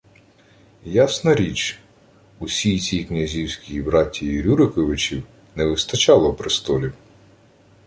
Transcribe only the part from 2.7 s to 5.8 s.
цій князівській братії Рюриковичів не